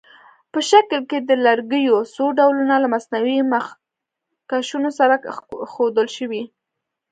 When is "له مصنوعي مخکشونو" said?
2.83-4.89